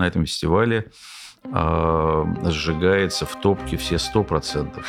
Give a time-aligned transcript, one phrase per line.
[0.00, 0.90] на этом фестивале
[1.44, 4.84] э, сжигается в топке все 100%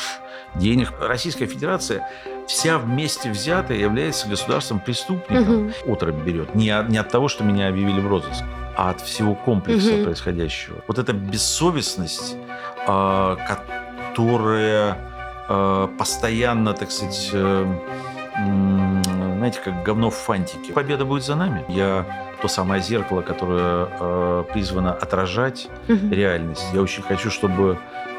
[0.55, 0.91] денег.
[0.99, 2.07] Российская Федерация
[2.47, 5.67] вся вместе взятая является государством преступником.
[5.85, 5.93] Угу.
[5.93, 6.55] Отрыв берет.
[6.55, 8.43] Не, не от того, что меня объявили в розыск,
[8.75, 10.03] а от всего комплекса угу.
[10.05, 10.83] происходящего.
[10.87, 12.35] Вот эта бессовестность,
[12.87, 14.97] э, которая
[15.47, 17.79] э, постоянно, так сказать, э,
[18.33, 20.73] знаете, как говно в фантике.
[20.73, 21.65] Победа будет за нами.
[21.67, 22.05] Я
[22.41, 26.09] то самое зеркало, которое э, призвано отражать угу.
[26.09, 26.63] реальность.
[26.73, 27.77] Я очень хочу, чтобы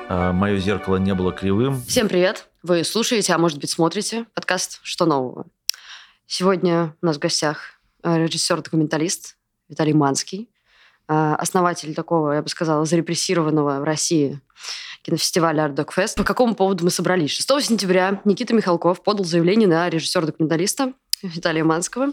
[0.08, 1.82] э, мое зеркало не было кривым.
[1.82, 2.48] Всем привет!
[2.62, 5.46] Вы слушаете, а может быть смотрите подкаст «Что нового?».
[6.27, 9.36] Сегодня у нас в гостях э, режиссер-документалист
[9.68, 10.48] Виталий Манский,
[11.08, 14.41] э, основатель такого, я бы сказала, зарепрессированного в России
[15.02, 16.14] кинофестиваля Art Dog Fest.
[16.16, 17.32] По какому поводу мы собрались?
[17.32, 20.92] 6 сентября Никита Михалков подал заявление на режиссера-документалиста
[21.34, 22.12] Виталия Манского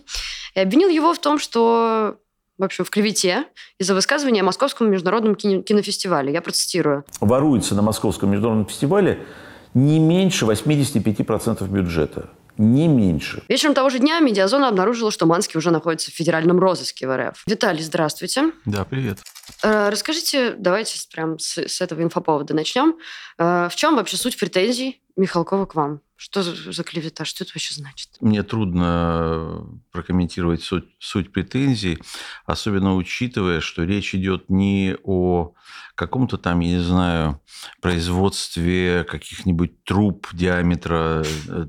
[0.55, 2.17] и обвинил его в том, что
[2.57, 3.45] в общем, в клевете
[3.77, 6.33] из-за высказывания о Московском международном кинофестивале.
[6.33, 7.05] Я процитирую.
[7.21, 9.25] Воруется на Московском международном фестивале
[9.73, 12.29] не меньше 85% бюджета.
[12.57, 13.41] Не меньше.
[13.47, 17.43] Вечером того же дня Медиазона обнаружила, что Манский уже находится в федеральном розыске в РФ.
[17.47, 18.51] Виталий, здравствуйте.
[18.65, 19.19] Да, привет.
[19.63, 22.97] Э, расскажите, давайте прям с, с этого инфоповода начнем.
[23.37, 26.01] Э, в чем вообще суть претензий Михалкова к вам?
[26.21, 27.23] Что за клевета?
[27.23, 28.09] Что это вообще значит?
[28.19, 31.97] Мне трудно прокомментировать суть, суть претензий,
[32.45, 35.53] особенно учитывая, что речь идет не о
[35.95, 37.41] каком-то там, я не знаю,
[37.81, 41.23] производстве каких-нибудь труб диаметра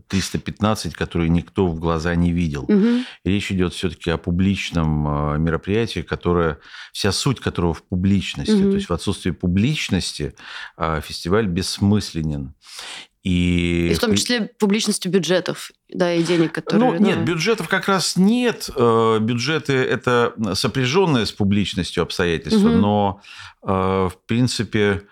[0.08, 2.64] 315, э, которые никто в глаза не видел.
[2.64, 3.04] Угу.
[3.24, 6.58] Речь идет все-таки о публичном э, мероприятии, которое,
[6.92, 8.50] вся суть которого в публичности.
[8.52, 8.70] Угу.
[8.70, 10.34] То есть в отсутствии публичности
[10.76, 12.54] э, фестиваль бессмысленен.
[13.22, 13.88] И...
[13.90, 16.92] и в том числе публичности бюджетов, да, и денег, которые...
[16.92, 17.24] Ну, нет, да.
[17.24, 18.70] бюджетов как раз нет.
[18.74, 22.78] Э, бюджеты– это сопряженные с публичностью обстоятельства, угу.
[22.78, 23.22] но,
[23.62, 23.68] э,
[24.10, 25.02] в принципе,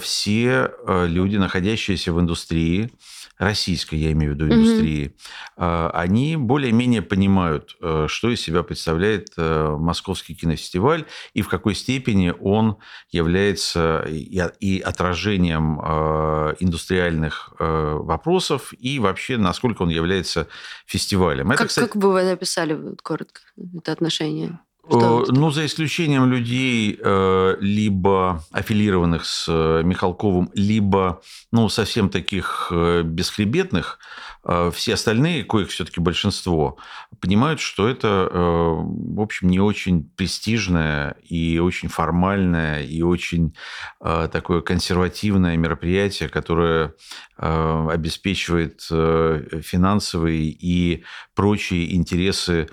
[0.00, 2.90] все э, люди, находящиеся в индустрии,
[3.38, 5.16] российской, я имею в виду, индустрии,
[5.56, 5.90] mm-hmm.
[5.90, 11.04] они более-менее понимают, э, что из себя представляет э, Московский кинофестиваль
[11.34, 12.78] и в какой степени он
[13.10, 15.80] является и отражением
[16.60, 20.48] индустриальных вопросов, и вообще, насколько он является
[20.86, 21.50] фестивалем.
[21.50, 21.86] Это, как, кстати...
[21.86, 23.40] как бы вы написали коротко
[23.76, 24.58] это отношение?
[24.88, 32.08] Что э, ну, за исключением людей, э, либо аффилированных с э, Михалковым, либо ну, совсем
[32.08, 32.72] таких
[33.04, 33.98] бесхребетных,
[34.72, 36.76] все остальные, коих все-таки большинство,
[37.18, 43.56] понимают, что это, в общем, не очень престижное и очень формальное, и очень
[43.98, 46.94] такое консервативное мероприятие, которое
[47.36, 51.02] обеспечивает финансовые и
[51.34, 52.68] прочие интересы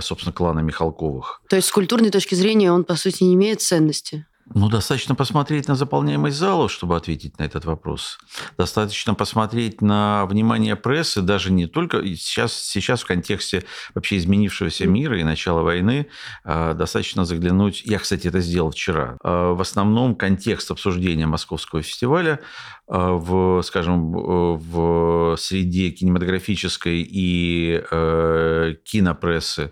[0.00, 1.40] собственно, клана Михалковых.
[1.48, 4.26] То есть с культурной точки зрения он, по сути, не имеет ценности?
[4.52, 8.18] Ну, достаточно посмотреть на заполняемость залов, чтобы ответить на этот вопрос.
[8.58, 15.18] Достаточно посмотреть на внимание прессы, даже не только сейчас, сейчас в контексте вообще изменившегося мира
[15.18, 16.08] и начала войны,
[16.44, 17.82] а, достаточно заглянуть.
[17.86, 19.16] Я, кстати, это сделал вчера.
[19.22, 22.40] А, в основном контекст обсуждения Московского фестиваля
[22.86, 29.70] а, в, скажем, в среде кинематографической и э, кинопрессы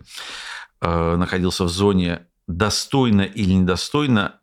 [0.81, 4.41] находился в зоне достойно или недостойно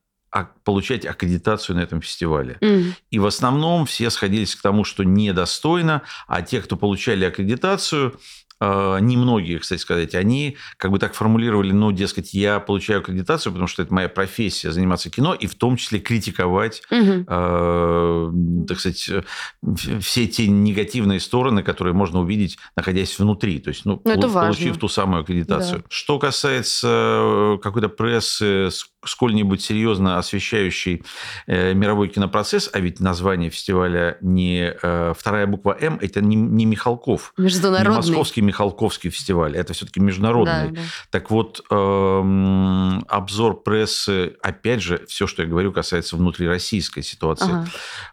[0.63, 2.57] получать аккредитацию на этом фестивале.
[2.61, 2.93] Mm.
[3.11, 8.19] И в основном все сходились к тому, что недостойно, а те, кто получали аккредитацию,
[8.61, 13.67] а, немногие, кстати сказать, они как бы так формулировали, ну, дескать, я получаю аккредитацию, потому
[13.67, 17.25] что это моя профессия заниматься кино, и в том числе критиковать, угу.
[17.25, 18.31] э,
[18.67, 19.09] так сказать,
[20.01, 24.75] все те негативные стороны, которые можно увидеть, находясь внутри, то есть, ну, ну получив важно.
[24.75, 25.79] ту самую аккредитацию.
[25.79, 25.85] Да.
[25.89, 28.69] Что касается э, какой-то прессы,
[29.05, 31.03] сколь-нибудь серьезно освещающий
[31.47, 36.65] э, мировой кинопроцесс, а ведь название фестиваля не э, вторая буква М, это не, не
[36.65, 37.91] Михалков, Международный.
[37.91, 40.71] не Московский Михалковский фестиваль, это все-таки международный.
[40.71, 40.81] Да, да.
[41.11, 47.51] Так вот, э, обзор прессы, опять же, все, что я говорю, касается внутрироссийской ситуации.
[47.51, 47.67] Ага.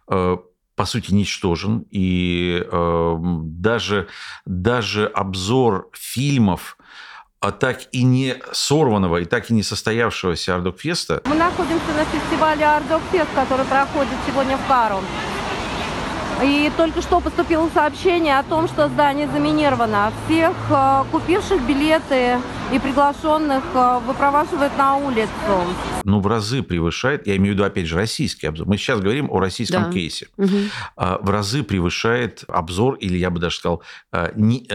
[0.09, 0.37] Э,
[0.77, 1.87] по сути, ничтожен.
[1.91, 4.09] И э, даже,
[4.45, 6.77] даже обзор фильмов,
[7.41, 11.23] а так и не сорванного, и так и не состоявшегося Артдокфеста.
[11.27, 15.01] Мы находимся на фестивале Артдокфест, который проходит сегодня в Кару.
[16.43, 20.13] И только что поступило сообщение о том, что здание заминировано.
[20.27, 22.39] Всех э, купивших билеты
[22.73, 25.31] и приглашенных э, выпроваживают на улицу.
[26.05, 28.67] Ну, в разы превышает, я имею в виду, опять же, российский обзор.
[28.67, 29.93] Мы сейчас говорим о российском да.
[29.93, 30.29] кейсе.
[30.37, 30.59] Угу.
[30.97, 33.83] В разы превышает обзор, или я бы даже сказал,
[34.13, 34.67] э, не,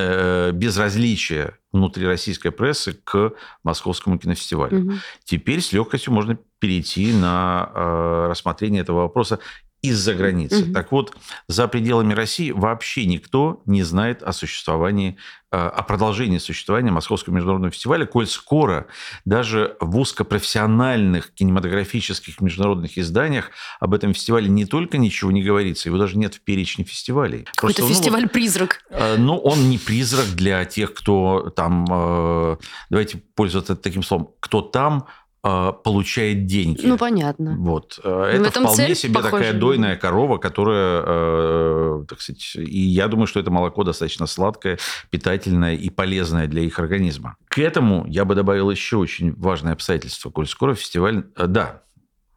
[0.52, 3.34] безразличие внутрироссийской прессы к
[3.64, 4.80] Московскому кинофестивалю.
[4.80, 5.00] Мгм.
[5.24, 9.40] Теперь с легкостью можно перейти на э, рассмотрение этого вопроса
[9.82, 10.66] из-за границы.
[10.66, 10.74] Мгм.
[10.74, 11.16] Так вот,
[11.48, 15.18] за пределами России вообще никто не знает о существовании,
[15.52, 18.86] э, о продолжении существования Московского международного фестиваля, коль скоро
[19.26, 23.50] даже в узкопрофессиональных кинематографических международных изданиях
[23.80, 27.48] об этом фестивале не только ничего не говорится, его даже нет в перечне фестивалей.
[27.56, 28.84] Какой-то Просто, ну, вот, фестиваль-призрак.
[28.92, 32.58] Э, Ну, он не призрак для тех, кто там, э,
[32.90, 35.08] давайте пользоваться таким словом, кто там
[35.44, 36.86] получает деньги.
[36.86, 37.56] Ну, понятно.
[37.58, 38.00] Вот.
[38.04, 39.32] Э, в Это этом вполне себе похоже.
[39.32, 44.78] такая дойная корова, которая, э, так сказать, и я думаю, что это молоко достаточно сладкое,
[45.10, 47.38] питательное и полезное для их организма.
[47.48, 50.30] К этому я бы добавил еще очень важное обстоятельство.
[50.30, 51.24] Коль скоро фестиваль...
[51.36, 51.82] э, Да,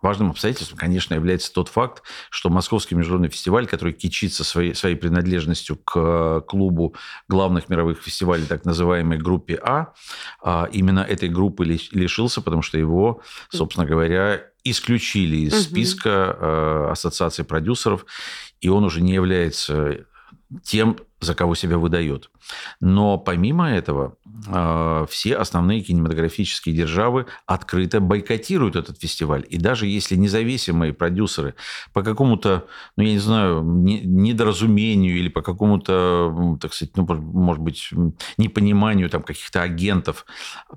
[0.04, 5.76] Важным обстоятельством, конечно, является тот факт, что Московский международный фестиваль, который кичится своей, своей принадлежностью
[5.76, 6.94] к э, клубу
[7.26, 9.94] главных мировых фестивалей, так называемой группе А,
[10.42, 16.88] а, именно этой группы лиш- лишился, потому что его, собственно говоря, исключили из списка э,
[16.90, 18.04] ассоциации продюсеров,
[18.60, 20.04] и он уже не является
[20.62, 22.30] тем, за кого себя выдает.
[22.80, 24.16] Но помимо этого,
[24.46, 29.44] э, все основные кинематографические державы открыто бойкотируют этот фестиваль.
[29.48, 31.54] И даже если независимые продюсеры
[31.92, 32.66] по какому-то,
[32.96, 37.90] ну, я не знаю, не- недоразумению или по какому-то, так сказать, ну, может быть,
[38.36, 40.26] непониманию там, каких-то агентов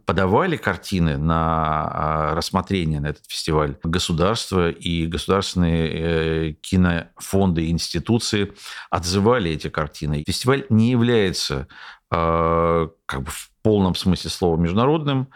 [0.06, 8.54] подавали картины на а, рассмотрение на этот фестиваль, государство и государственные э, кинофонды и институции
[8.90, 10.24] отзывали эти картины.
[10.38, 11.68] Фестиваль не является
[12.12, 15.30] э, как бы в полном смысле слова международным,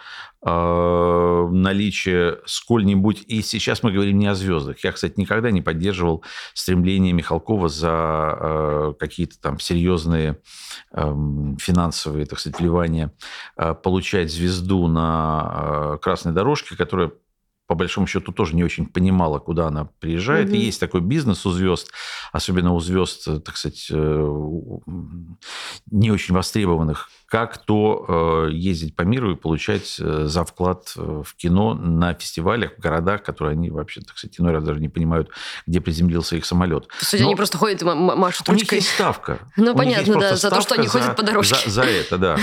[0.46, 3.24] э, наличие сколь-нибудь...
[3.28, 4.84] И сейчас мы говорим не о звездах.
[4.84, 10.38] Я, кстати, никогда не поддерживал стремление Михалкова за э, какие-то там серьезные
[10.94, 13.12] эм, финансовые, так сказать, вливания
[13.84, 17.12] получать звезду на красной дорожке, которая
[17.72, 20.50] по большому счету тоже не очень понимала, куда она приезжает.
[20.50, 20.56] Мгм.
[20.56, 21.90] И есть такой бизнес у звезд,
[22.34, 24.38] особенно у звезд, э, так сказать, э,
[25.90, 31.24] не очень востребованных, как то э, ездить по миру и получать э, за вклад э,
[31.26, 34.90] в кино на фестивалях, в городах, которые они вообще, так сказать, иной раз даже не
[34.90, 35.30] понимают,
[35.66, 36.90] где приземлился их самолет.
[37.00, 39.40] Сути, Но- они просто ходят и ма- ма- машут У них есть ставка.
[39.56, 41.70] Ну, У понятно, да, за то, что они ходят по дорожке.
[41.70, 42.38] За, за это, да.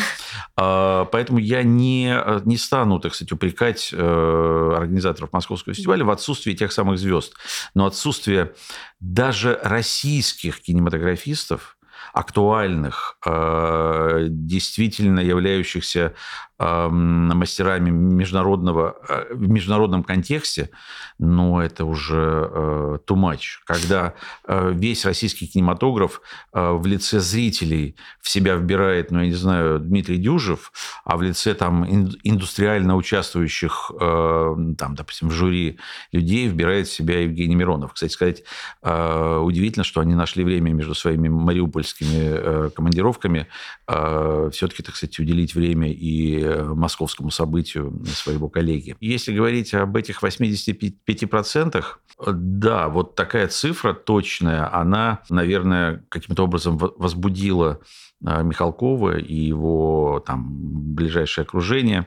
[0.57, 6.73] А, Поэтому я не, не стану, так сказать, упрекать организаторов Московского фестиваля в отсутствии тех
[6.73, 7.35] самых звезд.
[7.75, 8.55] Но отсутствие
[9.01, 11.78] даже российских кинематографистов,
[12.13, 16.15] актуальных, э, действительно являющихся
[16.59, 20.71] мастерами международного, э, в международном контексте,
[21.19, 23.61] ну, это уже э, too much.
[23.65, 24.15] Когда
[24.47, 26.21] э, весь российский кинематограф
[26.53, 30.73] э, в лице зрителей в себя вбирает, ну, я не знаю, Дмитрий Дюжев,
[31.05, 35.79] а в лице там ин- индустриально участвующих, там, допустим, в жюри
[36.13, 37.93] людей вбирает в себя Евгений Миронов.
[37.93, 38.43] Кстати сказать,
[38.83, 43.47] удивительно, что они нашли время между своими мариупольскими командировками
[43.87, 48.97] все-таки, так сказать, уделить время и московскому событию своего коллеги.
[49.01, 51.85] Если говорить об этих 85%,
[52.19, 57.81] э, да, вот такая цифра точная, она, наверное, каким-то образом во- возбудила
[58.25, 62.07] э, Михалкова и его там ближайшее окружение.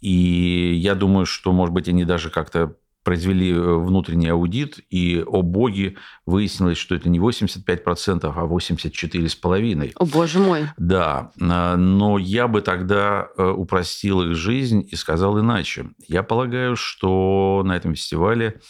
[0.00, 2.76] И я думаю, что, может быть, они даже как-то
[3.08, 9.92] произвели э, внутренний аудит, и, о боги, выяснилось, что это не 85%, а 84,5%.
[9.94, 10.66] О, боже мой.
[10.76, 15.86] Да, э, но я бы тогда э, упростил их жизнь и сказал иначе.
[16.06, 18.60] Я полагаю, что на этом фестивале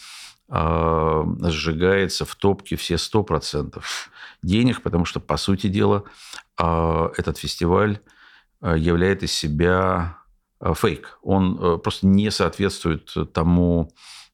[0.48, 3.82] э, сжигается в топке все 100%
[4.44, 6.04] денег, потому что, по сути дела,
[6.60, 7.98] э, этот фестиваль
[8.62, 10.17] э, являет из себя
[10.74, 11.18] фейк.
[11.22, 13.90] Он э, просто не соответствует тому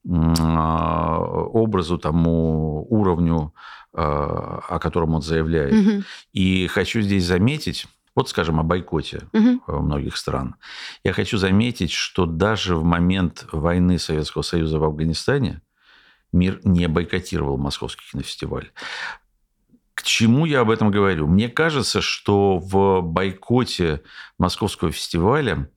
[0.06, 3.54] а, образу, тому уровню,
[3.94, 5.72] э, о котором он заявляет.
[5.72, 6.04] Мгм.
[6.34, 10.56] И хочу здесь заметить, вот скажем, о бойкоте э, многих стран.
[11.04, 15.62] Я хочу заметить, что даже в момент войны Советского Союза в Афганистане
[16.32, 18.72] мир не бойкотировал Московский кинофестиваль.
[19.94, 21.28] К чему я об этом говорю?
[21.28, 24.02] Мне кажется, что в бойкоте
[24.38, 25.70] Московского фестиваля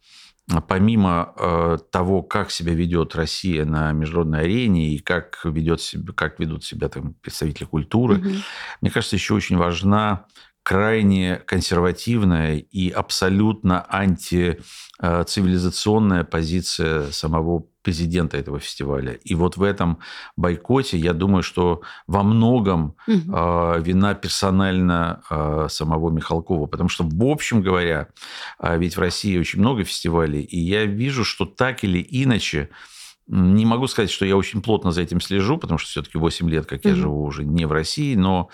[0.68, 6.40] помимо э, того, как себя ведет Россия на международной арене и как, ведет себя, как
[6.40, 8.36] ведут себя там представители культуры, Мгм.
[8.82, 10.26] мне кажется, еще очень важна
[10.68, 19.14] крайне консервативная и абсолютно антицивилизационная позиция самого президента этого фестиваля.
[19.14, 20.00] И вот в этом
[20.36, 23.34] бойкоте, я думаю, что во многом угу.
[23.34, 26.66] э, вина персонально э, самого Михалкова.
[26.66, 28.10] Потому что, в общем говоря,
[28.60, 32.72] э, ведь в России очень много фестивалей, и я вижу, что так или иначе
[33.28, 36.66] не могу сказать, что я очень плотно за этим слежу, потому что все-таки 8 лет,
[36.66, 36.96] как я mm-hmm.
[36.96, 38.50] живу уже не в России, но,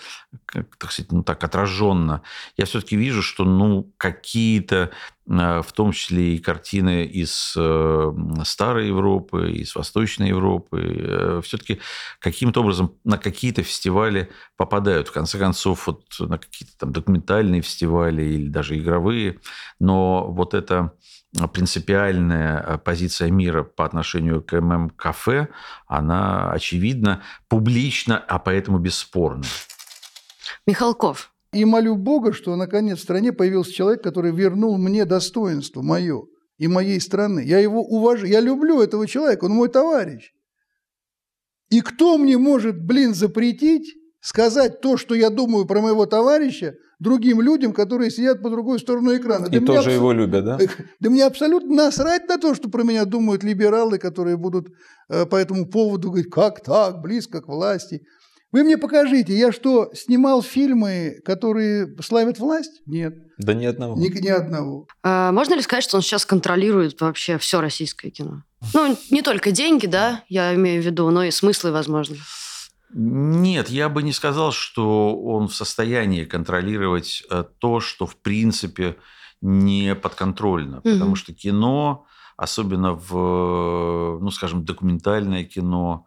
[0.46, 2.22] как, так сказать, ну так отраженно,
[2.56, 4.90] я все-таки вижу, что ну какие-то,
[5.28, 8.12] э, в том числе и картины из э,
[8.44, 11.80] старой Европы, из Восточной Европы, э, все-таки
[12.18, 15.06] каким-то образом на какие-то фестивали попадают.
[15.06, 19.38] В конце концов, вот на какие-то там документальные фестивали или даже игровые.
[19.78, 20.94] Но вот это
[21.52, 25.48] принципиальная э, позиция мира по отношению к ММ-кафе,
[25.86, 29.44] она очевидна, публична, а поэтому бесспорна.
[30.66, 31.32] Михалков.
[31.52, 36.24] И молю Бога, что наконец в стране появился человек, который вернул мне достоинство мое
[36.58, 37.44] и моей страны.
[37.44, 40.32] Я его уважаю, я люблю этого человека, он мой товарищ.
[41.70, 47.40] И кто мне может, блин, запретить сказать то, что я думаю про моего товарища, другим
[47.40, 49.46] людям, которые сидят по другой сторону экрана.
[49.46, 49.94] И да тоже абс...
[49.94, 50.58] его любят, да?
[51.00, 54.68] Да мне абсолютно насрать на то, что про меня думают либералы, которые будут
[55.08, 58.02] э, по этому поводу говорить, как так, близко к власти.
[58.54, 62.82] Вы мне покажите, я что, снимал фильмы, которые славят власть?
[62.86, 63.16] Нет.
[63.36, 63.96] Да ни одного.
[63.96, 64.86] Ни, ни одного.
[65.02, 68.44] А, можно ли сказать, что он сейчас контролирует вообще все российское кино?
[68.72, 72.16] Ну, не только деньги, да, я имею в виду, но и смыслы, возможно.
[72.96, 78.96] Нет, я бы не сказал, что он в состоянии контролировать э, то, что в принципе
[79.40, 80.90] не подконтрольно, угу.
[80.90, 86.06] потому что кино, особенно в, ну, скажем, документальное кино,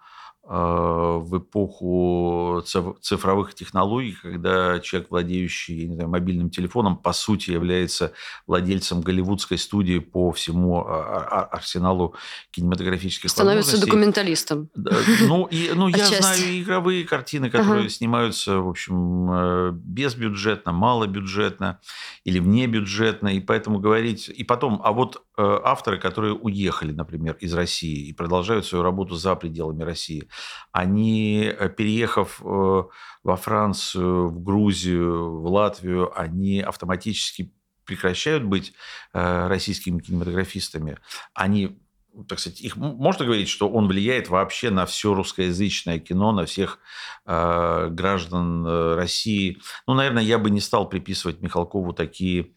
[0.49, 2.63] в эпоху
[3.01, 8.13] цифровых технологий, когда человек, владеющий знаю, мобильным телефоном, по сути является
[8.45, 12.15] владельцем голливудской студии по всему а, а, арсеналу
[12.51, 14.69] кинематографических Становится документалистом.
[14.75, 17.89] Ну, и, ну я знаю игровые картины, которые ага.
[17.89, 21.79] снимаются, в общем, э, безбюджетно, малобюджетно
[22.23, 24.29] или внебюджетно, и поэтому говорить...
[24.29, 29.15] И потом, а вот э, авторы, которые уехали, например, из России и продолжают свою работу
[29.15, 30.27] за пределами России,
[30.71, 32.83] они, э, переехав э,
[33.23, 37.53] во Францию, в Грузию, в Латвию, они автоматически
[37.85, 38.73] прекращают быть
[39.13, 40.97] э, российскими кинематографистами.
[41.33, 41.79] Они
[42.23, 46.79] так сказать, их можно говорить, что он влияет вообще на все русскоязычное кино, на всех
[47.25, 49.59] э, граждан э, России.
[49.87, 52.53] Ну, наверное, я бы не стал приписывать Михалкову такие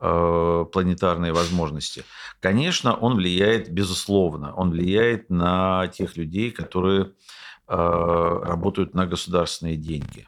[0.00, 2.04] э, планетарные возможности.
[2.40, 7.12] Конечно, он влияет, безусловно, он влияет на тех людей, которые
[7.68, 7.74] э,
[8.44, 10.26] работают на государственные деньги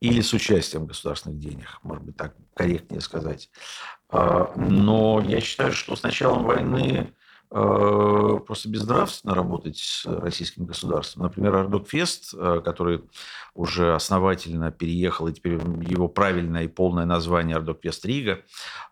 [0.00, 3.50] или с участием государственных денег, может быть, так корректнее сказать.
[4.10, 7.14] Э, но я считаю, что с началом войны
[7.48, 11.24] просто безнравственно работать с российским государством.
[11.24, 13.02] Например, Артдокфест, э, который
[13.54, 18.40] уже основательно переехал, и теперь его правильное и полное название Артдокфест Рига,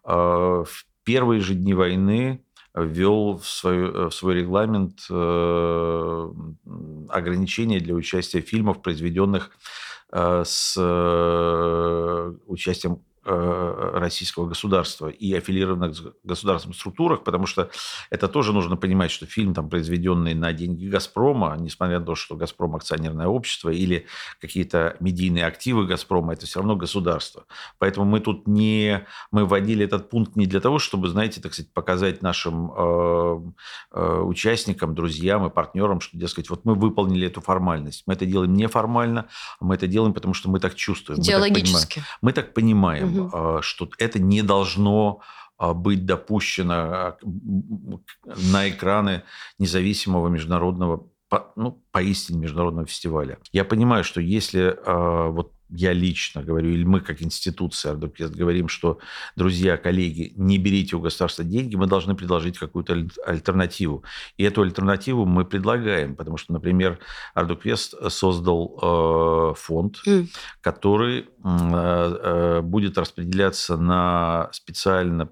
[0.05, 2.45] э, в первые же дни войны
[2.75, 5.03] ввел в свой, в свой регламент
[7.09, 9.53] ограничения для участия фильмов, произведенных
[10.11, 10.77] с
[12.47, 17.71] участием Э, российского государства и аффилированных государственных структурах, потому что
[18.11, 22.37] это тоже нужно понимать, что фильм, там, произведенный на деньги «Газпрома», несмотря на то, что
[22.37, 24.07] «Газпром» акционерное общество или
[24.41, 27.45] какие-то медийные активы «Газпрома», это все равно государство.
[27.79, 29.07] Поэтому мы тут не...
[29.31, 33.41] Мы вводили этот пункт не для того, чтобы, знаете, так сказать, показать нашим э,
[33.93, 38.03] э, участникам, друзьям и партнерам, что, дескать, вот мы выполнили эту формальность.
[38.07, 39.27] Мы это делаем неформально,
[39.61, 41.21] мы это делаем, потому что мы так чувствуем.
[41.21, 42.03] Идеологически.
[42.21, 43.07] Мы так понимаем.
[43.07, 43.63] Мы так понимаем угу.
[43.63, 45.21] что это не должно
[45.57, 47.19] а, быть допущено а,
[48.53, 49.23] на экраны
[49.59, 51.09] независимого международного
[51.57, 53.39] ну, поистине международного фестиваля.
[53.51, 58.99] Я понимаю, что если вот я лично говорю, или мы как институция говорим, что,
[59.37, 64.05] друзья, коллеги, не берите у государства деньги, мы должны предложить какую-то альтернативу.
[64.37, 66.99] И эту альтернативу мы предлагаем, потому что, например,
[67.35, 70.29] Артдокфест создал э, фонд, mm.
[70.61, 75.31] который э, э, будет распределяться на специально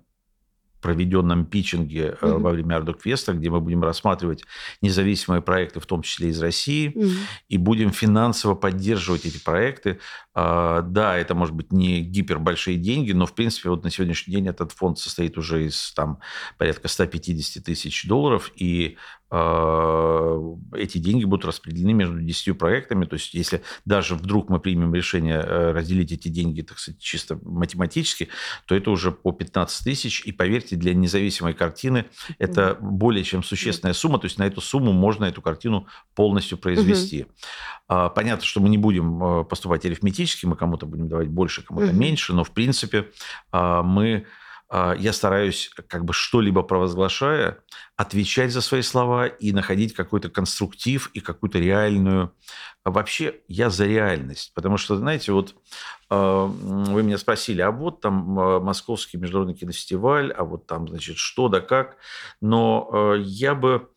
[0.83, 2.39] проведенном питчинге mm-hmm.
[2.39, 4.45] во время Артдокфеста, где мы будем рассматривать
[4.83, 7.17] независимые проекты, в том числе из России, mm-hmm.
[7.49, 9.99] и будем финансово поддерживать эти проекты
[10.35, 14.73] да, это может быть не гипербольшие деньги, но в принципе вот на сегодняшний день этот
[14.73, 16.21] фонд состоит уже из там
[16.57, 18.97] порядка 150 тысяч долларов, и
[19.35, 20.39] а,
[20.75, 23.07] эти деньги будут распределены между 10 проектами.
[23.07, 27.39] То есть, если даже вдруг мы примем решение э, разделить эти деньги, так сказать, чисто
[27.43, 28.29] математически,
[28.67, 30.21] то это уже по 15 тысяч.
[30.27, 32.05] И поверьте, для независимой картины
[32.39, 34.19] это более чем существенная сумма.
[34.19, 37.23] То есть, на эту сумму можно эту картину полностью произвести.
[37.89, 38.11] Угу.
[38.15, 41.97] Понятно, что мы не будем э, поступать арифметически, мы кому-то будем давать больше, кому-то угу.
[41.97, 43.11] меньше, но в принципе
[43.50, 44.26] а, мы
[44.75, 47.59] а, я стараюсь, как бы что-либо провозглашая,
[47.97, 52.33] отвечать за свои слова и находить какой-то конструктив и какую-то реальную...
[52.83, 54.52] А вообще, я за реальность.
[54.55, 55.55] Потому что, знаете, вот
[56.09, 61.61] вы меня спросили, а вот там Московский международный кинофестиваль, а вот там, значит, что да
[61.61, 61.97] как.
[62.41, 63.88] Но я бы...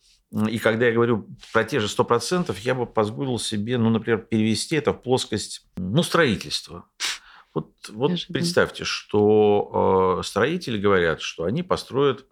[0.44, 4.76] И когда я говорю про те же 100%, я бы позволил себе, ну, например, перевести
[4.76, 6.84] это в плоскость, ну, строительства.
[7.54, 12.26] Вот, вот представьте, что э, строители говорят, что они построят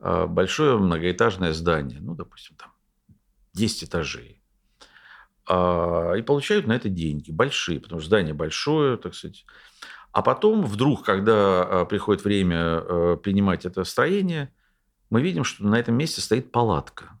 [0.00, 2.72] э, большое многоэтажное здание, ну, допустим, там
[3.52, 4.42] 10 этажей,
[5.48, 9.44] э, и получают на это деньги большие, потому что здание большое, так сказать.
[10.10, 14.52] А потом вдруг, когда э, приходит время э, принимать это строение,
[15.10, 17.18] мы видим, что на этом месте стоит палатка,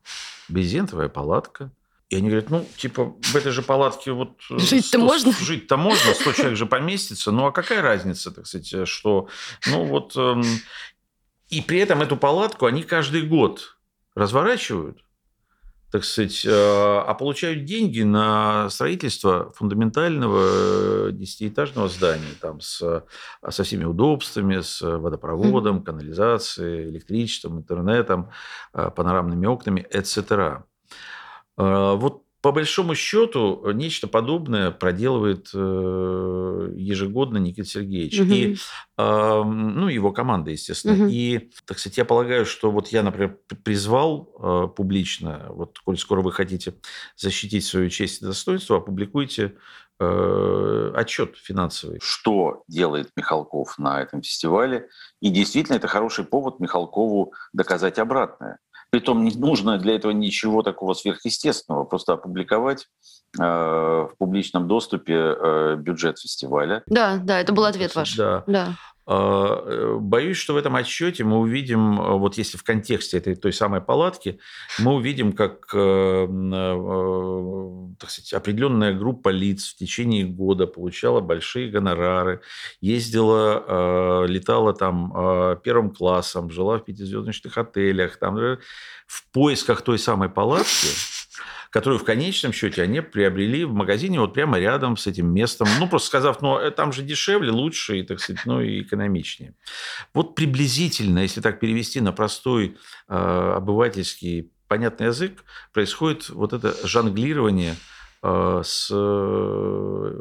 [0.48, 1.70] брезентовая палатка,
[2.08, 4.40] и они говорят, ну, типа, в этой же палатке вот...
[4.48, 5.32] Э, жить-то можно?
[5.32, 7.32] Жить-то можно, 100 человек же поместится.
[7.32, 9.28] Ну, а какая разница, так сказать, что...
[9.66, 10.16] Ну, вот...
[10.16, 10.44] Эм,
[11.48, 13.76] и при этом эту палатку они каждый год
[14.14, 15.04] разворачивают,
[15.90, 23.04] так сказать, э, а получают деньги на строительство фундаментального десятиэтажного здания, там, с,
[23.48, 28.30] со всеми удобствами, с водопроводом, канализацией, электричеством, интернетом,
[28.72, 30.62] панорамными окнами, etc.
[31.56, 38.20] А, вот по большому счету нечто подобное проделывает э, ежегодно Никита Сергеевич.
[38.20, 38.32] Угу.
[38.32, 38.56] И
[38.96, 40.94] ну, его команда, естественно.
[40.94, 41.10] Угу.
[41.10, 46.22] И, так сказать, я полагаю, что вот я, например, призвал э, публично, вот, коль скоро
[46.22, 46.74] вы хотите
[47.16, 49.56] защитить свою честь и достоинство, опубликуйте
[49.98, 51.98] э, отчет финансовый.
[52.00, 54.88] Что делает Михалков на этом фестивале?
[55.20, 58.60] И действительно, это хороший повод Михалкову доказать обратное.
[58.96, 62.86] Притом не нужно для этого ничего такого сверхъестественного, просто опубликовать
[63.38, 66.82] э, в публичном доступе э, бюджет фестиваля.
[66.86, 68.16] Да, да, это был ответ ваш.
[68.16, 68.42] Да.
[68.46, 68.68] да.
[69.08, 73.36] А, э, боюсь, что в этом отчете мы увидим, э, вот если в контексте этой
[73.36, 74.40] той самой палатки,
[74.80, 76.26] мы увидим, как э,
[78.00, 82.40] так сказать, определенная группа лиц в течение года получала большие гонорары,
[82.80, 88.36] ездила, летала там первым классом, жила в пятизвездочных отелях, там,
[89.06, 90.88] в поисках той самой палатки,
[91.76, 95.68] которую в конечном счете они приобрели в магазине вот прямо рядом с этим местом.
[95.78, 99.52] Ну, просто сказав, ну, э, там же дешевле, лучше и, так сказать, ну, и экономичнее.
[100.14, 107.74] Вот приблизительно, если так перевести на простой э, обывательский понятный язык, происходит вот это жонглирование
[108.22, 108.88] э, с...
[108.90, 110.12] Э,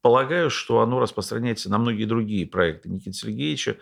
[0.00, 3.76] полагаю, что оно распространяется на многие другие проекты Никиты Сергеевича.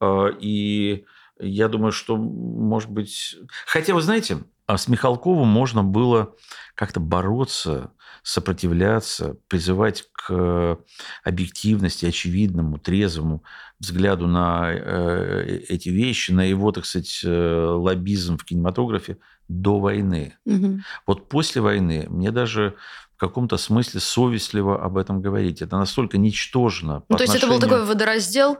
[0.00, 1.04] Э, и
[1.44, 3.36] я думаю, что, может быть...
[3.66, 6.34] Хотя, вы знаете, а с Михалковым можно было
[6.74, 10.78] как-то бороться, сопротивляться, призывать к
[11.22, 13.42] объективности, очевидному, трезвому
[13.80, 20.36] взгляду на э, эти вещи, на его, так сказать, э, лоббизм в кинематографе до войны.
[20.46, 20.80] Угу.
[21.06, 22.74] Вот после войны мне даже
[23.16, 25.62] в каком-то смысле совестливо об этом говорить.
[25.62, 27.04] Это настолько ничтожно.
[27.08, 27.34] Ну, то отношению...
[27.34, 28.58] есть это был такой водораздел?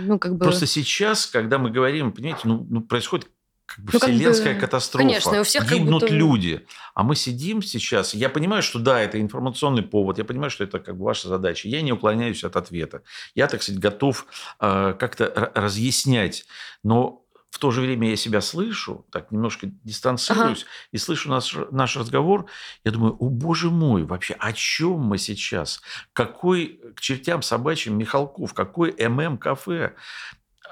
[0.00, 0.38] Ну, как бы...
[0.40, 3.28] Просто сейчас, когда мы говорим, понимаете, ну, ну происходит
[3.66, 5.04] как бы ну, вселенская как бы, катастрофа.
[5.04, 6.14] Конечно, у всех Гибнут будто...
[6.14, 6.66] люди.
[6.94, 8.14] А мы сидим сейчас.
[8.14, 10.18] Я понимаю, что да, это информационный повод.
[10.18, 11.68] Я понимаю, что это как бы ваша задача.
[11.68, 13.02] Я не уклоняюсь от ответа.
[13.34, 14.26] Я, так сказать, готов
[14.60, 16.44] э, как-то разъяснять.
[16.82, 17.22] Но
[17.52, 20.70] в то же время я себя слышу, так немножко дистанцируюсь, ага.
[20.90, 22.46] и слышу наш, наш разговор.
[22.82, 25.82] Я думаю, о боже мой, вообще о чем мы сейчас?
[26.14, 28.54] Какой к чертям собачьим Михалков?
[28.54, 29.94] Какой ММ-кафе?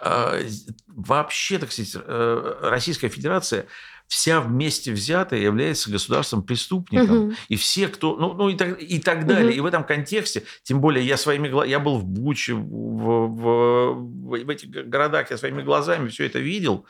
[0.02, 0.38] А,
[0.86, 3.66] вообще, так сказать, э, Российская Федерация
[4.10, 7.26] вся вместе взятая является государством преступником.
[7.26, 7.34] Угу.
[7.48, 8.16] И все, кто...
[8.16, 9.50] Ну, ну и, так, и так далее.
[9.50, 9.56] Угу.
[9.56, 11.70] И в этом контексте, тем более я своими глазами...
[11.70, 16.86] Я был в Буче, в, в, в этих городах, я своими глазами все это видел.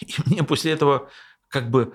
[0.00, 1.08] И мне после этого
[1.48, 1.94] как бы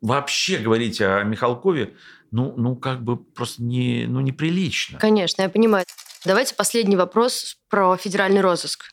[0.00, 1.94] вообще говорить о Михалкове,
[2.30, 4.98] ну, ну как бы просто не, ну, неприлично.
[4.98, 5.84] Конечно, я понимаю.
[6.24, 8.90] Давайте последний вопрос про федеральный розыск.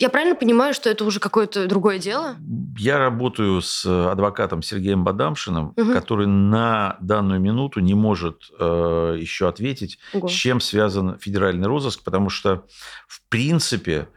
[0.00, 2.36] Я правильно понимаю, что это уже какое-то другое дело?
[2.76, 5.92] Я работаю с адвокатом Сергеем Бадамшиным, угу.
[5.92, 10.26] который на данную минуту не может э, еще ответить, Ого.
[10.26, 12.64] с чем связан федеральный розыск, потому что,
[13.06, 14.08] в принципе,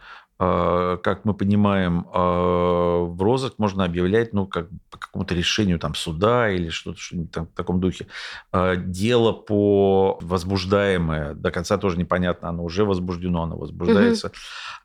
[0.41, 6.49] как мы понимаем, а, в розыск можно объявлять, ну, как по какому-то решению там суда
[6.49, 8.08] или что-то что там, в таком духе.
[8.51, 14.27] А, дело по возбуждаемое, до конца тоже непонятно, оно уже возбуждено, оно возбуждается.
[14.27, 14.36] Угу.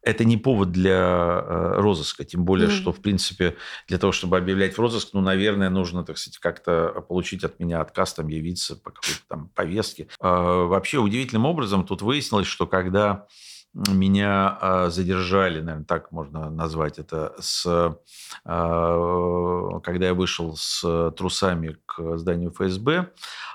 [0.03, 1.41] Это не повод для
[1.81, 2.75] розыска, тем более, угу.
[2.75, 3.57] что, в принципе,
[3.89, 7.81] для того, чтобы объявлять в розыск, ну, наверное, нужно, так сказать, как-то получить от меня
[7.81, 10.09] отказ, там, явиться по какой-то там повестке.
[10.21, 13.27] Вообще, удивительным образом тут выяснилось, что когда
[13.89, 17.99] меня а, задержали, наверное, так можно назвать это, с,
[18.45, 23.11] а, когда я вышел с трусами к зданию ФСБ,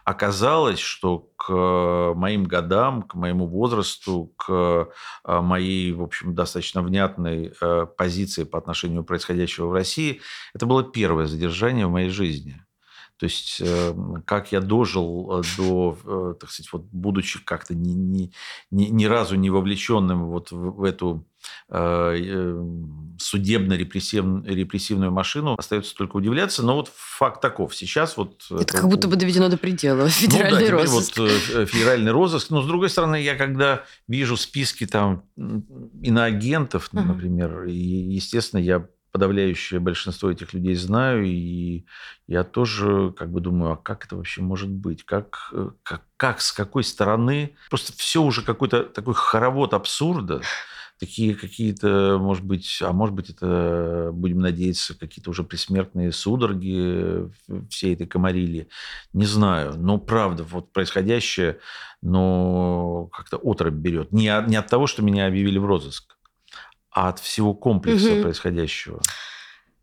[0.05, 4.89] оказалось, что к моим годам, к моему возрасту, к
[5.23, 7.53] а, моей, в общем, достаточно внятной
[7.97, 10.21] позиции по отношению к происходящего в России,
[10.53, 12.61] это было первое задержание в моей жизни.
[13.21, 17.91] То есть, эм, как я дожил э, до, э, так сказать, вот, будучи как-то ни,
[17.91, 18.31] ни,
[18.71, 21.23] ни, ни разу не вовлеченным вот в, эту
[21.69, 26.63] э, эм, судебно-репрессивную машину, остается только удивляться.
[26.63, 27.75] Но вот факт таков.
[27.75, 28.43] Сейчас вот...
[28.49, 30.09] Это, это как будто бы доведено до предела.
[30.09, 31.17] Федеральный ну, да, розыск.
[31.19, 31.29] Вот,
[31.69, 32.49] федеральный розыск.
[32.49, 35.25] Но, с другой стороны, я когда вижу списки там
[36.01, 41.85] иноагентов, например, и, естественно, я подавляющее большинство этих людей знаю, и
[42.27, 45.03] я тоже как бы думаю, а как это вообще может быть?
[45.03, 47.55] Как, э, как, как с какой стороны?
[47.69, 50.41] Просто все уже какой-то такой хоровод абсурда,
[51.01, 57.27] такие какие-то, может быть, а может быть, это, будем надеяться, какие-то уже присмертные судороги
[57.69, 58.69] всей этой комарили.
[59.11, 59.73] Не знаю.
[59.77, 61.57] Но правда, вот происходящее,
[62.01, 64.11] но как-то отрыв берет.
[64.11, 66.15] Не, не от того, что меня объявили в розыск,
[66.91, 68.23] а от всего комплекса угу.
[68.23, 69.01] происходящего.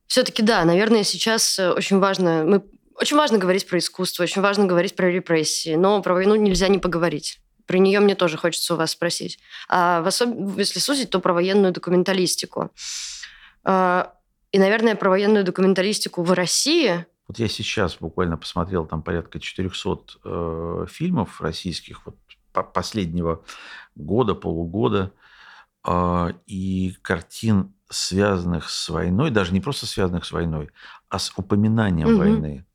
[0.06, 2.62] Все-таки да, наверное, сейчас э, очень важно, мы
[2.94, 6.78] очень важно говорить про искусство, очень важно говорить про репрессии, но про войну нельзя не
[6.78, 7.40] поговорить.
[7.66, 9.38] Про нее мне тоже хочется у вас спросить.
[9.68, 10.30] А в особ...
[10.56, 12.70] если сузить, то про военную документалистику.
[13.62, 14.14] А,
[14.52, 17.04] и, наверное, про военную документалистику в России.
[17.28, 22.16] Вот я сейчас буквально посмотрел там порядка 400 э, фильмов российских вот,
[22.72, 23.44] последнего
[23.94, 25.12] года, полугода.
[25.84, 30.70] А, и картин, связанных с войной, даже не просто связанных с войной,
[31.08, 32.18] а с упоминанием угу.
[32.18, 32.66] войны,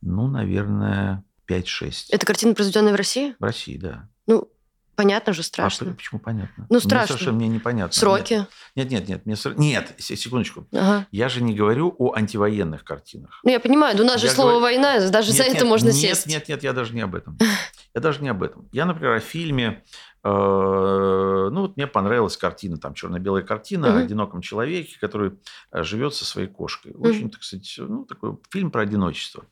[0.00, 2.06] ну, наверное, 5-6.
[2.10, 3.34] Это картина, произведенная в России?
[3.38, 4.08] В России, да.
[4.26, 4.50] Ну,
[4.94, 5.90] понятно же, страшно.
[5.90, 6.66] А почему понятно?
[6.70, 6.98] Ну, страшно.
[6.98, 7.92] Мне совершенно мне непонятно.
[7.92, 8.46] Сроки?
[8.76, 9.26] Нет, нет, нет.
[9.26, 9.36] Мне...
[9.56, 10.66] Нет, секундочку.
[10.72, 11.06] Ага.
[11.10, 13.40] Я же не говорю о антивоенных картинах.
[13.42, 14.62] Ну, я понимаю, у нас я же слово говорю...
[14.62, 16.26] «война», даже нет, за нет, это можно нет, сесть.
[16.26, 17.38] Нет, нет, нет, я даже не об этом.
[17.94, 18.68] Я даже не об этом.
[18.72, 19.84] Я, например, о фильме
[20.24, 23.96] ну, вот мне понравилась картина, там черно-белая картина угу.
[23.98, 25.32] о одиноком человеке, который
[25.70, 26.92] э, живет со своей кошкой.
[26.94, 27.30] Очень, угу.
[27.30, 29.44] так сказать, ну, такой фильм про одиночество.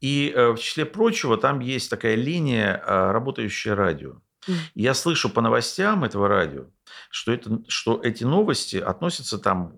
[0.00, 4.20] И э, в числе прочего там есть такая линия работающее радио.
[4.48, 4.54] Mm.
[4.74, 6.64] Я слышу по новостям этого радио,
[7.10, 9.74] что, это, что эти новости относятся там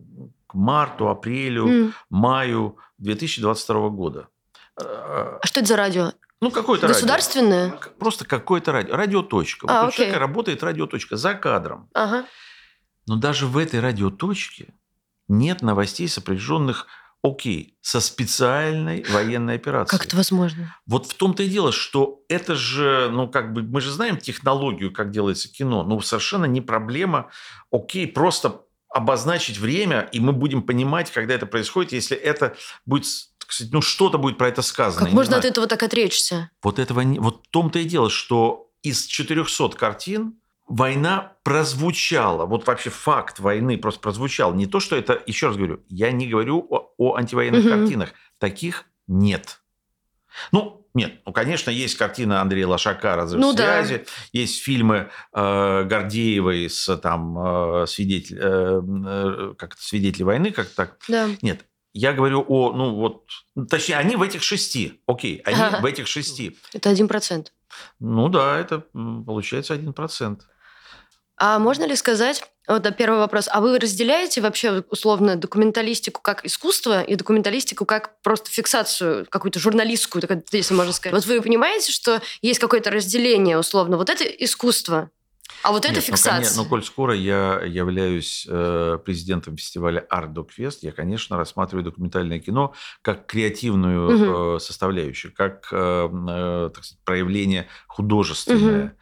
[0.46, 1.92] к марту, апрелю, mm.
[2.10, 4.28] маю 2022 года.
[4.76, 6.12] А что это за радио?
[6.42, 7.70] Ну, какое-то Государственное?
[7.70, 7.90] радио.
[8.00, 8.96] Просто какое-то радио.
[8.96, 9.68] Радиоточка.
[9.70, 11.88] А, вот у человека работает радиоточка за кадром.
[11.94, 12.26] Ага.
[13.06, 14.74] Но даже в этой радиоточке
[15.28, 16.88] нет новостей, сопряженных,
[17.22, 19.96] окей, со специальной военной операцией.
[19.96, 20.76] Как это возможно?
[20.84, 24.92] Вот в том-то и дело, что это же, ну, как бы, мы же знаем технологию,
[24.92, 25.84] как делается кино.
[25.84, 27.30] Ну, совершенно не проблема,
[27.70, 33.06] окей, просто обозначить время, и мы будем понимать, когда это происходит, если это будет
[33.52, 35.06] сказать, ну что-то будет про это сказано.
[35.06, 36.50] Как можно от этого так отречься?
[36.62, 37.18] Вот этого не...
[37.18, 40.34] Вот в том-то и дело, что из 400 картин
[40.66, 42.46] война прозвучала.
[42.46, 44.54] Вот вообще факт войны просто прозвучал.
[44.54, 45.22] Не то, что это...
[45.26, 47.68] Еще раз говорю, я не говорю о, о антивоенных угу.
[47.68, 48.10] картинах.
[48.38, 49.60] Таких нет.
[50.50, 54.04] Ну, нет, ну, конечно, есть картина Андрея Лошака «Разрыв ну, связи», да.
[54.32, 57.38] есть фильмы э, Гордеевой с там
[57.82, 60.98] э, свидетель, э, э, как свидетели войны, как так.
[61.08, 61.30] Да.
[61.40, 63.24] Нет, я говорю о, ну вот,
[63.68, 65.00] точнее, они в этих шести.
[65.06, 65.80] Окей, они ага.
[65.80, 66.58] в этих шести.
[66.72, 67.52] Это один процент.
[67.98, 68.84] Ну да, это
[69.26, 70.46] получается один процент.
[71.36, 77.02] А можно ли сказать, вот первый вопрос, а вы разделяете вообще условно документалистику как искусство
[77.02, 81.14] и документалистику как просто фиксацию какую-то журналистскую, если можно сказать?
[81.14, 85.10] Вот вы понимаете, что есть какое-то разделение условно, вот это искусство,
[85.62, 86.32] а вот это Нет, ну, фиксация.
[86.32, 91.36] Ну, конечно, но коль скоро я являюсь э, президентом фестиваля Art Dog Fest, я, конечно,
[91.36, 94.56] рассматриваю документальное кино как креативную угу.
[94.56, 98.84] э, составляющую, как э, э, так сказать, проявление художественное.
[98.84, 98.92] Угу.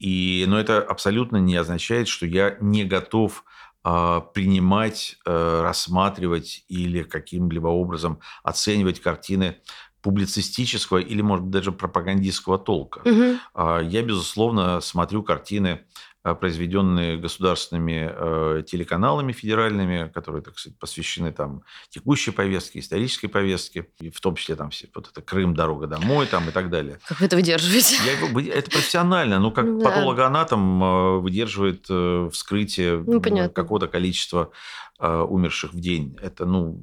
[0.00, 3.44] И, но это абсолютно не означает, что я не готов
[3.82, 9.56] а, принимать, э, рассматривать или каким-либо образом оценивать картины
[10.02, 13.02] публицистического или, может быть, даже пропагандистского толка.
[13.04, 13.40] Мгм.
[13.56, 15.80] Я, безусловно, смотрю картины
[16.22, 24.10] произведенные государственными э, телеканалами федеральными, которые, так сказать, посвящены там текущей повестке, исторической повестке, и
[24.10, 27.00] в том числе там все, вот это Крым, дорога домой там и так далее.
[27.08, 27.96] Как вы это выдерживаете?
[28.04, 29.84] Я, это профессионально, ну как Да.
[29.84, 34.50] патологоанатом э, выдерживает э, вскрытие Ну, какого-то количества
[34.98, 36.14] умерших в день.
[36.20, 36.78] Это, ну,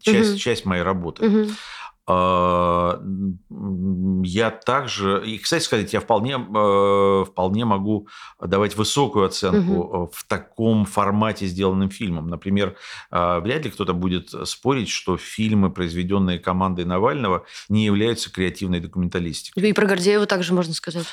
[0.00, 0.38] часть, Мгм.
[0.38, 1.28] часть моей работы.
[1.28, 1.48] Мгм.
[2.08, 3.00] А,
[4.22, 8.08] Я также, и, кстати сказать, я вполне, э, вполне могу
[8.40, 12.28] давать высокую оценку э, в таком формате сделанным фильмам.
[12.28, 12.76] Например,
[13.10, 19.68] а, вряд ли кто-то будет спорить, что фильмы, произведенные командой Навального, не являются креативной документалистикой.
[19.68, 21.06] И про Гордеева также можно сказать.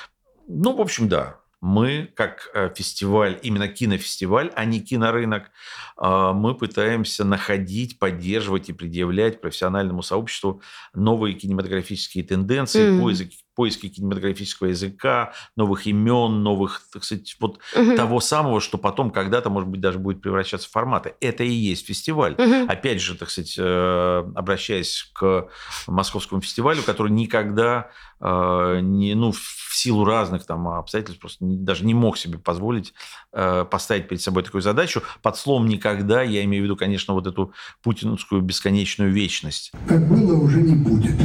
[0.47, 1.39] Ну, в общем, да.
[1.65, 5.49] Мы, как э, фестиваль, именно кинофестиваль, а не кинорынок,
[5.95, 10.61] а, мы пытаемся находить, поддерживать и предъявлять профессиональному сообществу
[10.93, 12.99] новые кинематографические тенденции, Мгм.
[12.99, 17.95] поиски, поиски кинематографического языка, новых имен, новых, так сказать, вот Мгм.
[17.95, 21.15] того самого, что потом когда-то, может быть, даже будет превращаться в форматы.
[21.19, 22.35] Это и есть фестиваль.
[22.37, 22.69] Мгм.
[22.69, 25.47] Опять же, так сказать, э, обращаясь к
[25.87, 27.89] московскому фестивалю, который никогда
[28.25, 32.93] э, не, ну, в силу разных там обстоятельств просто не- даже не мог себе позволить
[33.33, 35.01] э, поставить перед собой такую задачу.
[35.21, 39.73] Под словом «никогда» я имею в виду, конечно, вот эту путинскую бесконечную вечность.
[39.89, 41.15] Как было, уже не будет.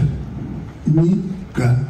[0.86, 1.88] Никогда.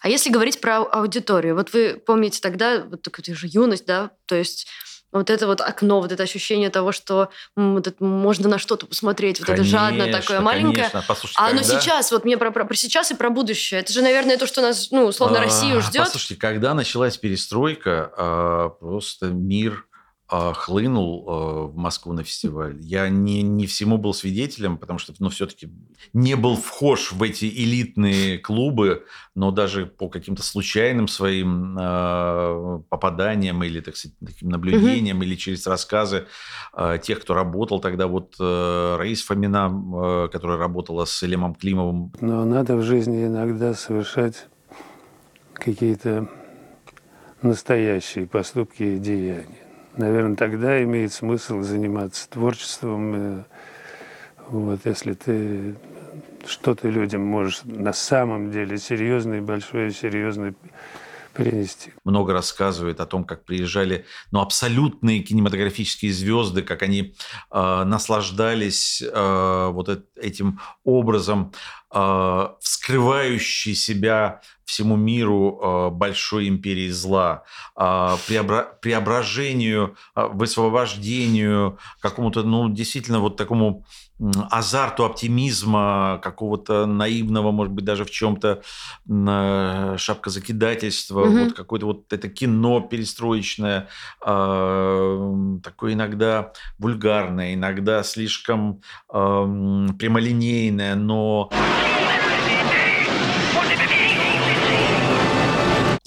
[0.00, 4.10] А если говорить про аудиторию, вот вы помните тогда, вот так это же юность, да,
[4.26, 4.66] то есть
[5.10, 9.40] вот это вот окно, вот это ощущение того, что вот это можно на что-то посмотреть,
[9.40, 10.76] вот это жадное Конечно, такое маленькое.
[10.90, 11.04] конечно.
[11.08, 13.80] Послушайте, А оно когда- сейчас, вот мне про, про, про сейчас и про будущее.
[13.80, 16.04] Это же, наверное, то, что нас, ну, условно, А, Россию ждет.
[16.04, 19.86] Послушайте, когда началась перестройка, а, просто мир
[20.28, 22.76] хлынул а, в Москву на фестиваль.
[22.80, 25.70] Я не, не всему был свидетелем, потому что, ну, все-таки
[26.12, 33.62] не был вхож в эти элитные клубы, но даже по каким-то случайным своим а, попаданиям
[33.64, 36.26] или, так сказать, таким наблюдениям, или через рассказы
[36.74, 42.12] а, тех, кто работал тогда, вот э, Раис Фомина, э, которая работала с Элемом Климовым,
[42.20, 44.46] Но надо в жизни иногда совершать
[45.54, 46.28] какие-то
[47.42, 49.67] настоящие поступки и деяния.
[49.98, 53.14] Наверное, тогда имеет смысл заниматься творчеством.
[53.14, 53.44] э,
[54.48, 55.74] Вот, если ты
[56.46, 60.54] что-то людям можешь на самом деле серьезное, большое, серьезное
[61.34, 61.92] принести.
[62.04, 67.14] много рассказывает о том, как приезжали ну, абсолютные кинематографические звезды, как они
[67.50, 71.52] э, наслаждались э, вот эт- этим образом,
[71.92, 83.20] э, вскрывающей себя всему миру э, большой империи зла, преобра- преображению, высвобождению, какому-то, ну, действительно,
[83.20, 83.84] вот такому
[84.50, 88.62] азарту оптимизма, какого-то наивного, может быть, даже в чем-то
[89.96, 91.38] шапкозакидательства, Мгм.
[91.44, 93.88] вот какое-то вот это кино перестроечное,
[94.20, 101.48] а, такое иногда вульгарное, иногда слишком прямолинейное, но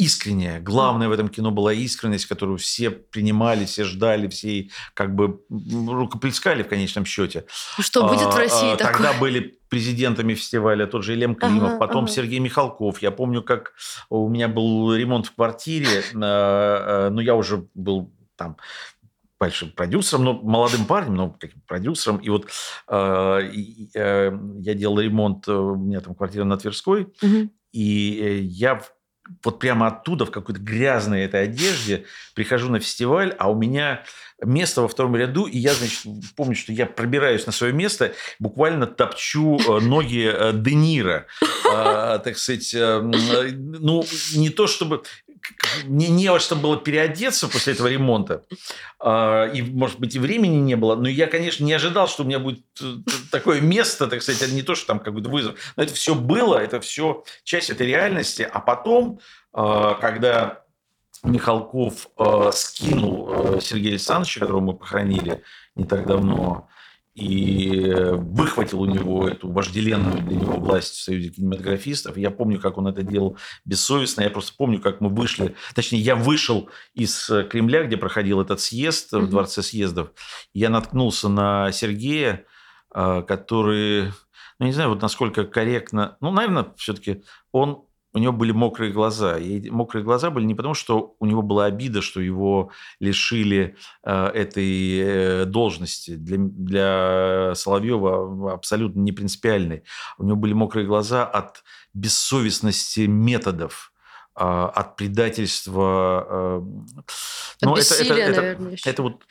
[0.01, 0.59] искренняя.
[0.59, 6.63] Главное в этом кино была искренность, которую все принимали, все ждали, все как бы рукоплескали
[6.63, 7.45] в конечном счете.
[7.79, 8.93] Что будет в А, России а, такое?
[8.93, 12.13] Тогда были президентами фестиваля тот же Елем Климов, Ага, потом ага.
[12.13, 13.01] Сергей Михалков.
[13.01, 13.73] Я помню, как
[14.09, 18.57] у меня был ремонт в квартире, а, а, ну, я уже был там
[19.39, 22.17] большим продюсером, ну, молодым парнем, но каким продюсером.
[22.17, 22.47] И вот
[22.91, 27.49] и, э, я делал ремонт, э, у меня там квартира на Тверской, Мгм.
[27.71, 28.91] и э, я в-
[29.43, 34.03] вот прямо оттуда, в какой-то грязной этой одежде, прихожу на фестиваль, а у меня
[34.43, 36.01] место во втором ряду, и я, значит,
[36.35, 41.27] помню, что я пробираюсь на свое место, буквально топчу э, ноги э, Де Ниро.
[41.71, 44.03] А, так сказать, э, ну,
[44.35, 45.03] не то чтобы...
[45.85, 48.43] Мне не во что было переодеться после этого ремонта.
[48.99, 50.95] А, И, может быть, и времени не было.
[50.95, 52.95] Но я, конечно, не ожидал, что у меня будет э,
[53.31, 55.55] такое место, так сказать, это не то, что там какой-то вызов.
[55.75, 58.47] Но это все было, это все часть этой реальности.
[58.51, 59.19] А потом,
[59.53, 60.63] э, когда
[61.23, 62.07] Михалков
[62.53, 65.43] скинул э, Сергея Александровича, которого мы похоронили
[65.75, 66.67] не так давно,
[67.13, 72.15] и выхватил у него эту вожделенную для него власть в Союзе кинематографистов.
[72.15, 74.21] Я помню, как он это делал бессовестно.
[74.21, 75.55] Я просто помню, как мы вышли.
[75.75, 79.29] Точнее, я вышел из Кремля, где проходил этот съезд в.
[79.29, 80.11] Дворце съездов.
[80.53, 82.45] Я наткнулся на Сергея,
[82.93, 84.11] э, который,
[84.59, 86.17] ну, не знаю, вот насколько корректно...
[86.21, 89.37] Ну, наверное, все-таки он у него были мокрые глаза.
[89.37, 94.25] И мокрые глаза были не потому, что у него была обида, что его лишили э,
[94.27, 96.15] этой э, должности.
[96.15, 99.83] Для, для Соловьева абсолютно не принципиальной.
[100.17, 103.91] У него были мокрые глаза от бессовестности методов
[104.33, 106.25] а, от предательства.
[106.29, 106.61] Э,
[107.61, 109.23] но это, это, это, наверное, это, это вот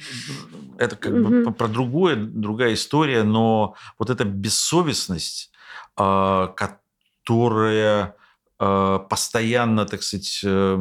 [0.78, 1.44] это как угу.
[1.44, 5.52] бы про другое, другая история, но вот эта бессовестность,
[5.96, 8.14] а, которая
[8.60, 10.78] постоянно, так сказать, э,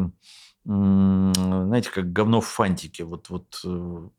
[0.66, 4.10] знаете, как говно в фантике, вот, вот э,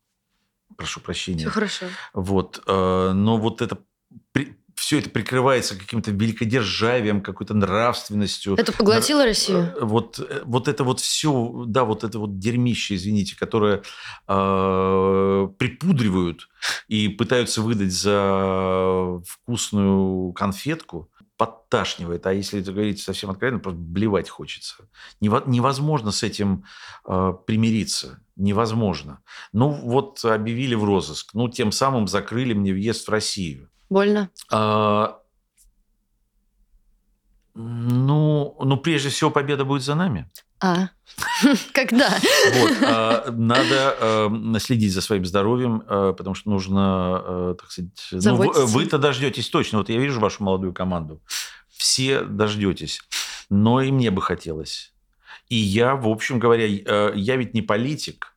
[0.76, 1.40] прошу прощения.
[1.40, 1.86] Все хорошо.
[2.14, 3.78] Вот, но вот это
[4.80, 8.54] все это прикрывается каким-то великодержавием, какой-то нравственностью.
[8.54, 9.74] Это поглотило Россию?
[9.76, 13.82] Э, вот, э, вот это вот все, да, вот это вот дерьмище, извините, которое
[14.26, 16.48] э, припудривают
[16.88, 21.09] и пытаются выдать за вкусную конфетку,
[21.40, 22.26] подташнивает.
[22.26, 24.74] А если это говорить совсем откровенно, просто блевать хочется.
[25.20, 26.64] Невозможно с этим
[27.06, 28.20] э, примириться.
[28.36, 29.20] Невозможно.
[29.54, 31.30] Ну, вот объявили в розыск.
[31.32, 33.70] Ну, тем самым закрыли мне въезд в Россию.
[33.88, 34.28] Больно?
[34.52, 35.18] А,
[37.54, 40.30] ну, ну, прежде всего, победа будет за нами.
[40.60, 40.90] А,
[41.72, 42.10] когда?
[42.54, 48.08] Вот, а, надо а, следить за своим здоровьем, а, потому что нужно, а, так сказать...
[48.12, 49.78] Ну, вы, вы-то дождетесь точно.
[49.78, 51.22] Вот я вижу вашу молодую команду.
[51.68, 53.00] Все дождетесь.
[53.48, 54.92] Но и мне бы хотелось.
[55.48, 58.34] И я, в общем говоря, э, я ведь не политик,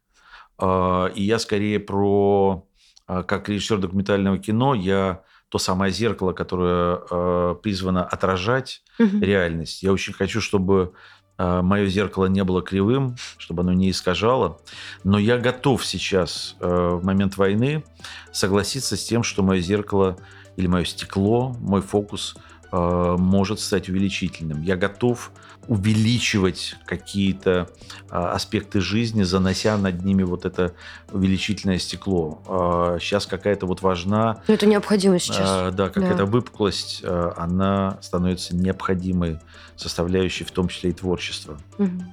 [0.57, 2.67] а, и я скорее про...
[3.05, 9.19] А, как режиссер документального кино, я то самое зеркало, которое э, призвано отражать угу.
[9.19, 9.83] реальность.
[9.83, 14.59] Я очень хочу, чтобы э, мое зеркало не было кривым, чтобы оно не искажало.
[15.03, 17.83] Но я готов сейчас, э, в момент войны,
[18.31, 20.17] согласиться с тем, что мое зеркало
[20.55, 22.35] или мое стекло, мой фокус
[22.73, 24.61] э, может стать увеличительным.
[24.61, 25.31] Я готов
[25.67, 27.69] увеличивать какие-то
[28.09, 30.73] а, аспекты жизни, занося над ними вот это
[31.09, 32.41] увеличительное стекло.
[32.47, 34.41] А, сейчас какая-то вот важна...
[34.47, 35.73] Но это необходимо сейчас.
[35.73, 36.25] Да, какая-то да.
[36.25, 39.39] выпуклость, она становится необходимой
[39.77, 41.57] составляющей, в том числе и творчества.
[41.77, 42.03] Угу.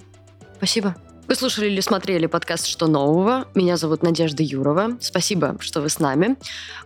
[0.59, 0.94] Спасибо.
[1.31, 3.47] Вы слушали или смотрели подкаст «Что нового?».
[3.55, 4.99] Меня зовут Надежда Юрова.
[5.01, 6.37] Спасибо, что вы с нами.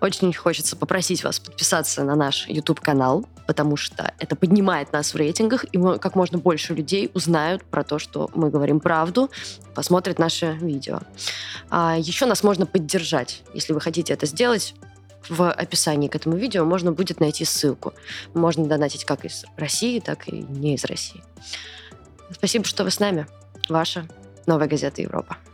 [0.02, 5.64] Очень хочется попросить вас подписаться на наш YouTube-канал, потому что это поднимает нас в рейтингах,
[5.64, 9.30] и как можно больше людей узнают про то, что мы говорим правду,
[9.74, 11.00] посмотрят наше видео.
[11.70, 13.44] А еще нас можно поддержать.
[13.54, 14.74] Если вы хотите это сделать,
[15.26, 17.94] в описании к этому видео можно будет найти ссылку.
[18.34, 21.24] Можно донатить как из России, так и не из России.
[22.30, 23.26] Спасибо, что вы с нами.
[23.70, 24.06] Ваша
[24.46, 25.53] Nowe Gazety Europa.